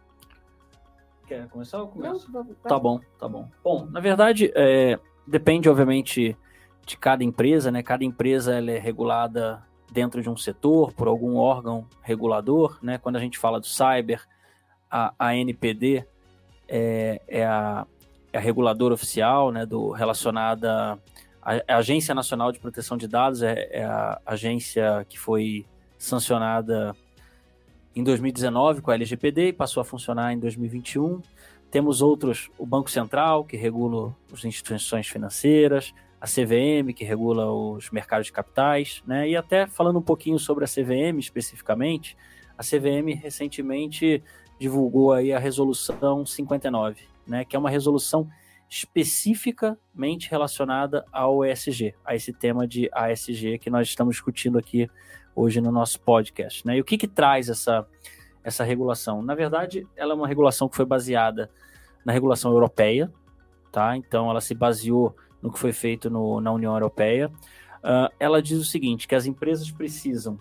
[1.28, 2.30] Quer começar ou começo?
[2.30, 3.50] Não, tá bom, tá bom.
[3.64, 6.38] Bom, na verdade, é, depende, obviamente,
[6.86, 7.82] de cada empresa, né?
[7.82, 12.98] Cada empresa ela é regulada dentro de um setor, por algum órgão regulador, né?
[12.98, 14.26] Quando a gente fala do cyber,
[14.90, 16.06] a, a NPD
[16.68, 17.86] é, é a
[18.32, 21.00] é a reguladora oficial, né, do relacionada
[21.42, 25.66] à Agência Nacional de Proteção de Dados, é, é, a agência que foi
[25.98, 26.96] sancionada
[27.96, 31.22] em 2019 com a LGPD e passou a funcionar em 2021.
[31.72, 37.90] Temos outros, o Banco Central, que regula as instituições financeiras, a CVM, que regula os
[37.92, 39.30] mercados de capitais, né?
[39.30, 42.18] E até falando um pouquinho sobre a CVM especificamente,
[42.58, 44.22] a CVM recentemente
[44.60, 48.28] divulgou aí a resolução 59, né, que é uma resolução
[48.70, 54.90] especificamente relacionada ao ESG, a esse tema de ASG que nós estamos discutindo aqui
[55.34, 56.68] hoje no nosso podcast.
[56.68, 56.78] Né?
[56.78, 57.88] E o que, que traz essa,
[58.44, 59.22] essa regulação?
[59.22, 61.50] Na verdade, ela é uma regulação que foi baseada
[62.06, 63.12] na regulação europeia,
[63.72, 63.96] tá?
[63.96, 67.32] Então, ela se baseou no que foi feito no, na União Europeia.
[67.80, 70.38] Uh, ela diz o seguinte, que as empresas precisam,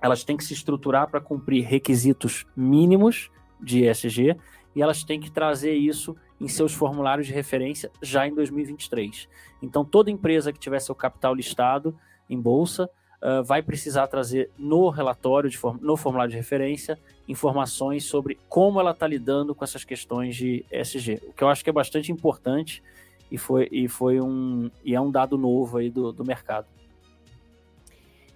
[0.00, 4.36] elas têm que se estruturar para cumprir requisitos mínimos de ESG
[4.74, 9.28] e elas têm que trazer isso em seus formulários de referência já em 2023.
[9.60, 11.94] Então, toda empresa que tiver seu capital listado
[12.28, 12.88] em bolsa
[13.20, 18.92] uh, vai precisar trazer no relatório, de no formulário de referência, informações sobre como ela
[18.92, 22.82] está lidando com essas questões de ESG, o que eu acho que é bastante importante
[23.30, 26.66] e foi, e foi um, e é um dado novo aí do, do mercado.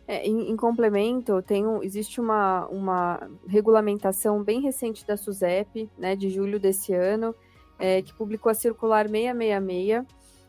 [0.07, 6.14] É, em, em, complemento, tem um, existe uma, uma regulamentação bem recente da SUSEP, né,
[6.14, 7.35] de julho desse ano,
[7.78, 10.04] é, que publicou a circular 666,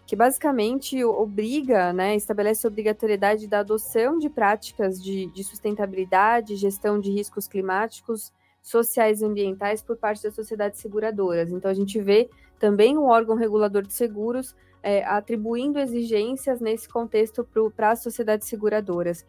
[0.06, 7.00] que basicamente obriga, né, estabelece a obrigatoriedade da adoção de práticas de, de sustentabilidade, gestão
[7.00, 11.50] de riscos climáticos, sociais e ambientais por parte das sociedades seguradoras.
[11.52, 17.48] Então, a gente vê também o órgão regulador de seguros é, atribuindo exigências nesse contexto
[17.76, 19.26] para as sociedades seguradoras.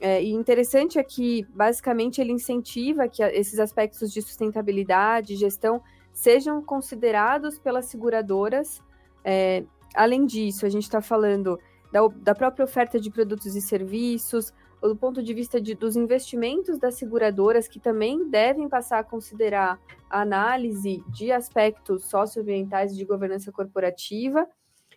[0.00, 5.80] É, e interessante é que, basicamente, ele incentiva que esses aspectos de sustentabilidade, gestão,
[6.12, 8.82] sejam considerados pelas seguradoras.
[9.24, 9.62] É,
[9.94, 11.58] além disso, a gente está falando
[11.92, 14.52] da, da, própria oferta de produtos e serviços,
[14.88, 19.80] do ponto de vista de, dos investimentos das seguradoras, que também devem passar a considerar
[20.08, 24.46] a análise de aspectos socioambientais de governança corporativa,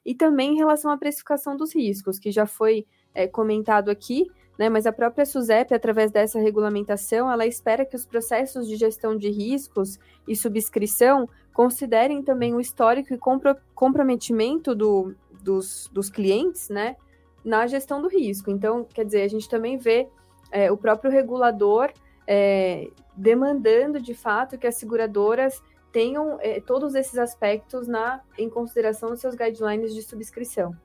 [0.06, 4.26] e também em relação à precificação dos riscos, que já foi é, comentado aqui,
[4.58, 9.16] né, mas a própria SUSEP, através dessa regulamentação, ela espera que os processos de gestão
[9.16, 9.98] de riscos
[10.28, 16.98] e subscrição considerem também o histórico e compro comprometimento do, dos, dos clientes, né,
[17.44, 18.52] na gestão do risco.
[18.52, 20.08] Então, quer dizer, a gente também vê
[20.52, 21.92] é, o próprio regulador
[22.28, 29.10] é, demandando de fato que as seguradoras tenham é, todos esses aspectos na, em consideração
[29.10, 30.76] nos seus guidelines de subscrição.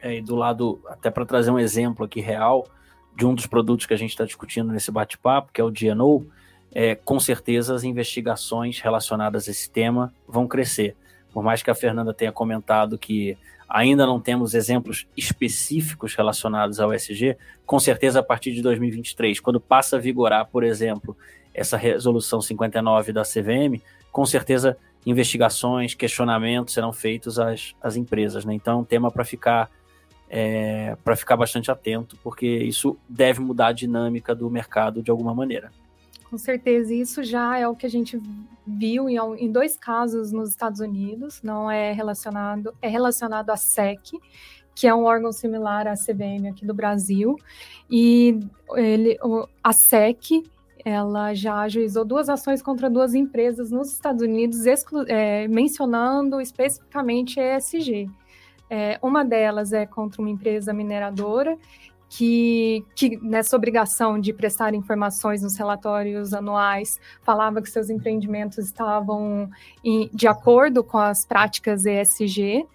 [0.00, 2.66] É, e do lado, até para trazer um exemplo aqui real
[3.16, 6.24] de um dos produtos que a gente está discutindo nesse bate-papo, que é o DNO,
[6.72, 10.96] é, com certeza as investigações relacionadas a esse tema vão crescer.
[11.32, 13.36] Por mais que a Fernanda tenha comentado que
[13.68, 19.60] ainda não temos exemplos específicos relacionados ao SG, com certeza a partir de 2023, quando
[19.60, 21.16] passa a vigorar, por exemplo,
[21.52, 28.44] essa resolução 59 da CVM, com certeza investigações, questionamentos serão feitos às, às empresas.
[28.44, 28.54] Né?
[28.54, 29.70] Então é um tema para ficar
[30.30, 35.34] é, para ficar bastante atento, porque isso deve mudar a dinâmica do mercado de alguma
[35.34, 35.70] maneira.
[36.30, 38.20] Com certeza, isso já é o que a gente
[38.66, 44.12] viu em, dois casos nos Estados Unidos, não é relacionado, é relacionado à SEC,
[44.74, 47.36] que é um órgão similar à CVM aqui do Brasil,
[47.90, 48.38] e
[48.76, 49.18] ele,
[49.64, 50.44] a SEC
[50.84, 54.60] ela já ajuizou duas ações contra duas empresas nos Estados Unidos,
[55.08, 58.08] é, mencionando especificamente ESG.
[58.70, 61.56] É, uma delas é contra uma empresa mineradora
[62.08, 69.50] que, que, nessa obrigação de prestar informações nos relatórios anuais falava que seus empreendimentos estavam
[69.84, 72.66] em, de acordo com as práticas ESG,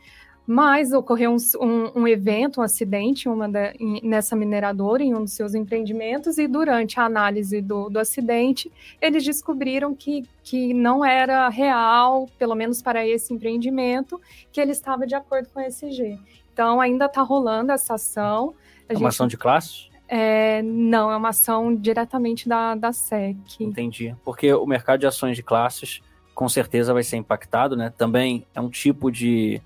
[0.45, 5.33] mas ocorreu um, um, um evento, um acidente da, em, nessa mineradora, em um dos
[5.33, 11.47] seus empreendimentos, e durante a análise do, do acidente, eles descobriram que, que não era
[11.47, 14.19] real, pelo menos para esse empreendimento,
[14.51, 16.19] que ele estava de acordo com o ESG.
[16.51, 18.53] Então, ainda está rolando essa ação.
[18.89, 19.89] A é uma ação de classe?
[20.07, 23.35] É, não, é uma ação diretamente da, da SEC.
[23.59, 24.15] Entendi.
[24.23, 26.01] Porque o mercado de ações de classes
[26.35, 27.93] com certeza vai ser impactado, né?
[27.95, 29.61] Também é um tipo de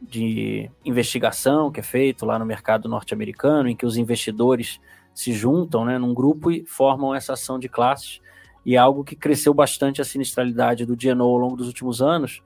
[0.00, 4.80] de investigação que é feito lá no mercado norte-americano, em que os investidores
[5.14, 8.20] se juntam né, num grupo e formam essa ação de classes,
[8.64, 12.42] e é algo que cresceu bastante a sinistralidade do DNO ao longo dos últimos anos,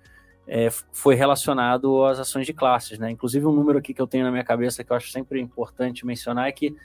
[0.53, 2.99] é, foi relacionado às ações de classes.
[2.99, 3.09] Né?
[3.13, 6.05] Inclusive, um número aqui que eu tenho na minha cabeça que eu acho sempre importante
[6.05, 6.77] mencionar é que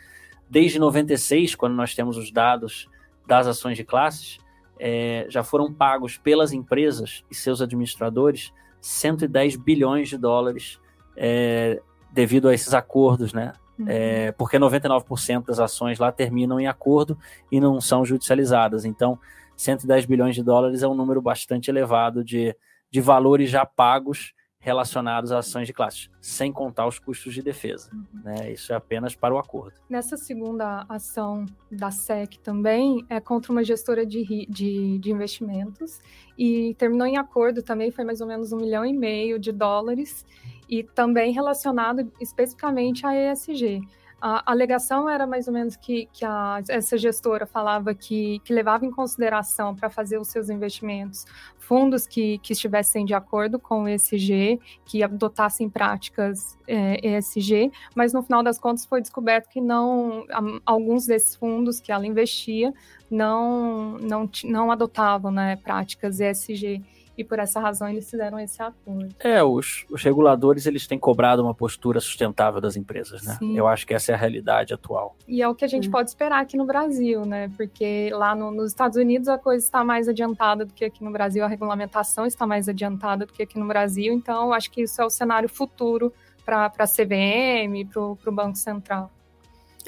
[0.48, 2.88] desde 96, quando nós temos os dados
[3.26, 4.38] das ações de classes,
[4.80, 10.80] é, já foram pagos pelas empresas e seus administradores 110 bilhões de dólares
[11.18, 13.54] é, devido a esses acordos, né?
[13.80, 13.86] Uhum.
[13.90, 17.18] É, porque 99% das ações lá terminam em acordo
[17.52, 18.86] e não são judicializadas.
[18.86, 19.18] Então,
[19.58, 22.56] 110 bilhões de dólares é um número bastante elevado de,
[22.96, 27.90] de valores já pagos relacionados a ações de classe, sem contar os custos de defesa.
[27.94, 28.22] Uhum.
[28.24, 28.54] Né?
[28.54, 29.74] Isso é apenas para o acordo.
[29.90, 36.00] Nessa segunda ação da SEC também é contra uma gestora de, de, de investimentos
[36.38, 40.26] e terminou em acordo também, foi mais ou menos um milhão e meio de dólares
[40.70, 43.82] e também relacionado especificamente à ESG.
[44.22, 48.86] A alegação era mais ou menos que, que a, essa gestora falava que, que levava
[48.86, 51.26] em consideração para fazer os seus investimentos
[51.58, 58.14] fundos que, que estivessem de acordo com o ESG, que adotassem práticas é, ESG, mas
[58.14, 60.26] no final das contas foi descoberto que não
[60.66, 62.74] alguns desses fundos que ela investia
[63.10, 66.84] não, não, não adotavam né, práticas ESG
[67.18, 69.16] e por essa razão eles fizeram esse acordo.
[69.20, 73.36] É, os, os reguladores eles têm cobrado uma postura sustentável das empresas, né?
[73.40, 73.58] Sim.
[73.58, 75.16] Eu acho que essa é a realidade atual.
[75.28, 75.92] E é o que a gente hum.
[75.92, 77.50] pode esperar aqui no Brasil, né?
[77.56, 81.12] Porque lá no, nos Estados Unidos a coisa está mais adiantada do que aqui no
[81.12, 84.82] Brasil, a regulamentação está mais adiantada do que aqui no Brasil, então eu acho que
[84.82, 86.14] isso é o cenário futuro
[86.46, 89.12] para a CVM, para o Banco Central.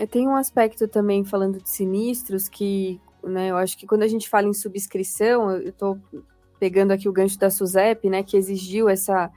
[0.09, 4.29] Tem um aspecto também, falando de sinistros, que né, eu acho que quando a gente
[4.29, 5.99] fala em subscrição, eu estou
[6.59, 9.31] pegando aqui o gancho da SUSEP, né, que exigiu essa,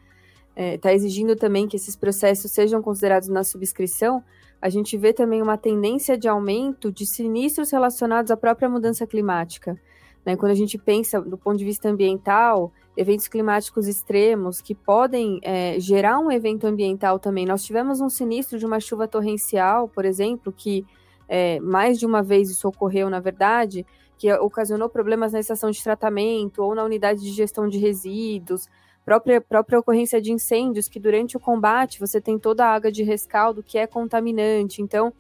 [0.57, 4.23] está é, exigindo também que esses processos sejam considerados na subscrição,
[4.61, 9.81] a gente vê também uma tendência de aumento de sinistros relacionados à própria mudança climática.
[10.25, 10.37] Né?
[10.37, 15.81] Quando a gente pensa do ponto de vista ambiental, eventos climáticos extremos que podem é,
[15.81, 17.47] gerar um evento ambiental também.
[17.47, 20.85] Nós tivemos um sinistro de uma chuva torrencial, por exemplo, que
[21.27, 23.87] é, mais de uma vez isso ocorreu, na verdade,
[24.21, 28.69] que ocasionou problemas na estação de tratamento ou na unidade de gestão de resíduos,
[29.03, 33.03] própria, própria ocorrência de incêndios, que durante o combate você tem toda a água de
[33.03, 34.83] rescaldo que é contaminante.
[34.83, 35.11] Então,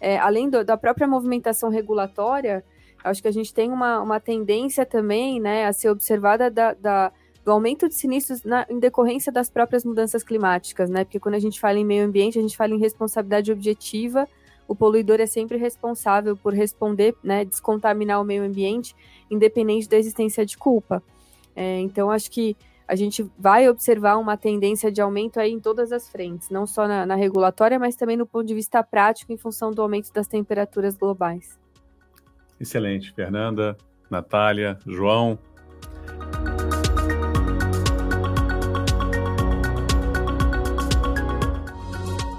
[0.00, 2.64] é, além do, da própria movimentação regulatória,
[3.04, 7.12] acho que a gente tem uma, uma tendência também né, a ser observada da, da
[7.44, 11.04] do aumento de sinistros na, em decorrência das próprias mudanças climáticas, né?
[11.04, 14.28] Porque quando a gente fala em meio ambiente, a gente fala em responsabilidade objetiva
[14.68, 18.94] o poluidor é sempre responsável por responder, né, descontaminar o meio ambiente,
[19.30, 21.02] independente da existência de culpa.
[21.56, 22.54] É, então, acho que
[22.86, 26.86] a gente vai observar uma tendência de aumento aí em todas as frentes, não só
[26.86, 30.28] na, na regulatória, mas também no ponto de vista prático, em função do aumento das
[30.28, 31.58] temperaturas globais.
[32.60, 33.76] Excelente, Fernanda,
[34.10, 35.38] Natália, João.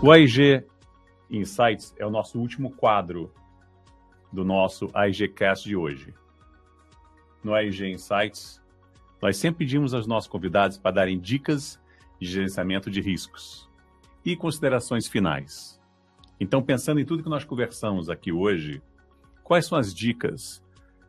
[0.02, 0.64] O AIG
[1.30, 3.32] Insights é o nosso último quadro
[4.32, 6.14] do nosso AIGcast de hoje.
[7.44, 8.62] No AIG Insights,
[9.22, 11.80] nós sempre pedimos aos nossos convidados para darem dicas
[12.20, 13.70] de gerenciamento de riscos
[14.26, 15.80] e considerações finais.
[16.40, 18.82] Então, pensando em tudo que nós conversamos aqui hoje,
[19.44, 20.64] quais são as dicas,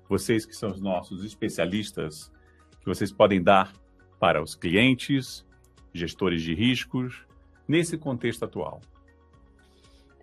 [0.09, 2.33] vocês que são os nossos especialistas,
[2.81, 3.73] que vocês podem dar
[4.19, 5.47] para os clientes,
[5.93, 7.25] gestores de riscos,
[7.67, 8.81] nesse contexto atual?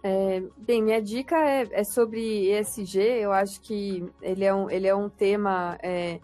[0.09, 2.97] É, bem, minha dica é, é, sobre ESG.
[2.97, 6.21] Eu acho que ele é um, ele é um tema é,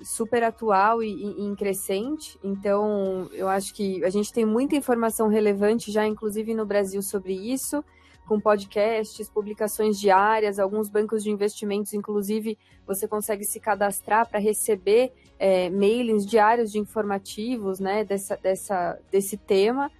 [0.00, 2.38] super atual e, e, em crescente.
[2.44, 7.32] Então, eu acho que a gente tem muita informação relevante já, inclusive no Brasil, sobre
[7.34, 7.84] isso,
[8.24, 12.56] com podcasts, publicações diárias, alguns bancos de investimentos, inclusive,
[12.86, 19.36] você consegue se cadastrar para receber é, mailings diários de informativos né, dessa, dessa, desse
[19.36, 19.90] tema.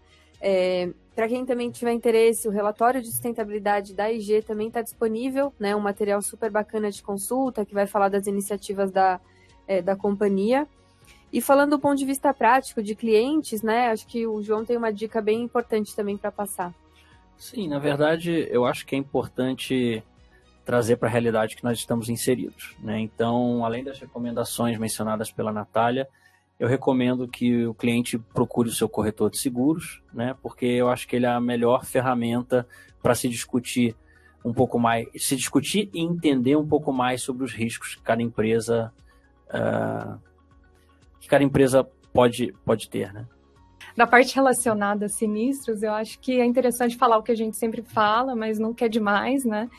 [0.40, 5.52] É, para quem também tiver interesse, o relatório de sustentabilidade da IG também está disponível,
[5.58, 5.74] né?
[5.74, 9.20] Um material super bacana de consulta que vai falar das iniciativas da,
[9.66, 10.66] é, da companhia.
[11.32, 13.88] E falando do ponto de vista prático de clientes, né?
[13.88, 16.74] Acho que o João tem uma dica bem importante também para passar.
[17.36, 20.02] Sim, na verdade, eu acho que é importante
[20.64, 22.74] trazer para a realidade que nós estamos inseridos.
[22.80, 23.00] Né?
[23.00, 26.08] Então, além das recomendações mencionadas pela Natália,
[26.58, 30.34] eu recomendo que o cliente procure o seu corretor de seguros, né?
[30.42, 32.66] Porque eu acho que ele é a melhor ferramenta
[33.02, 33.96] para se discutir
[34.44, 38.22] um pouco mais, se discutir e entender um pouco mais sobre os riscos que cada
[38.22, 38.92] empresa
[39.48, 40.18] uh,
[41.18, 43.26] que cada empresa pode, pode ter, né?
[43.96, 47.56] Da parte relacionada a sinistros, eu acho que é interessante falar o que a gente
[47.56, 49.70] sempre fala, mas nunca é demais, né?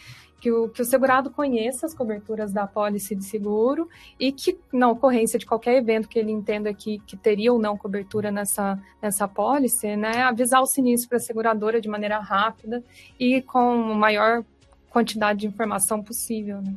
[0.46, 3.90] Que o, que o segurado conheça as coberturas da pólice de seguro
[4.20, 7.76] e que, na ocorrência de qualquer evento que ele entenda que, que teria ou não
[7.76, 12.84] cobertura nessa, nessa pólice, né, avisar o sinistro para a seguradora de maneira rápida
[13.20, 14.46] e com a maior
[14.92, 16.62] quantidade de informação possível.
[16.62, 16.76] Né?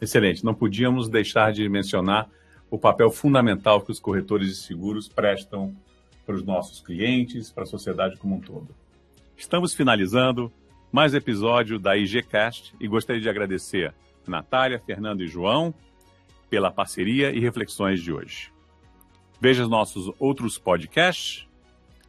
[0.00, 0.42] Excelente.
[0.42, 2.30] Não podíamos deixar de mencionar
[2.70, 5.76] o papel fundamental que os corretores de seguros prestam
[6.24, 8.74] para os nossos clientes, para a sociedade como um todo.
[9.36, 10.50] Estamos finalizando
[10.92, 13.94] mais episódio da IGCast e gostaria de agradecer
[14.26, 15.72] a Natália, Fernando e João
[16.48, 18.52] pela parceria e reflexões de hoje.
[19.40, 21.48] Veja os nossos outros podcasts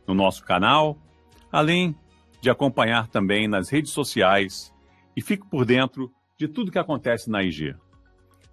[0.07, 0.97] no nosso canal,
[1.51, 1.95] além
[2.41, 4.73] de acompanhar também nas redes sociais
[5.15, 7.75] e fique por dentro de tudo que acontece na IG.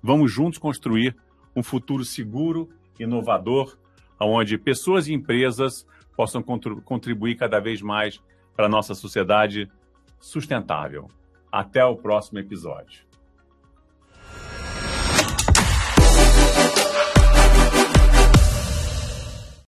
[0.02, 1.16] Vamos juntos construir
[1.56, 2.68] um futuro seguro,
[3.00, 3.78] inovador,
[4.20, 8.20] onde pessoas e empresas possam contribuir cada vez mais
[8.54, 9.70] para a nossa sociedade
[10.20, 11.08] sustentável.
[11.50, 13.07] Até o próximo episódio.